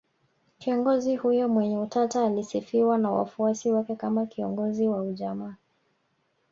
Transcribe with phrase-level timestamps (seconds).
[0.59, 5.55] Kiongozi huyo mwenye utata alisifiwa na wafuasi wake kama kiongozi wa ujamaa